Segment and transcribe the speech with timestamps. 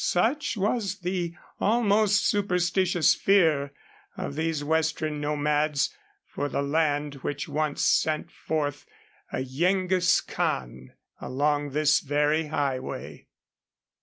[0.03, 3.71] Such was the almost superstitious fear
[4.17, 8.87] of these western nomads for the land which once sent forth
[9.31, 13.27] a Yengiz Khan along this very highway.